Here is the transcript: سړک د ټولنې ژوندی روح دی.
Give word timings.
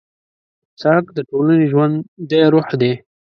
سړک 0.81 1.05
د 1.13 1.19
ټولنې 1.29 1.65
ژوندی 1.71 2.41
روح 2.53 2.67
دی. 2.81 2.93